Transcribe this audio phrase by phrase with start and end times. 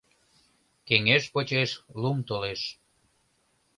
[0.87, 1.69] Кеҥеж почеш
[2.01, 2.61] лум толеш.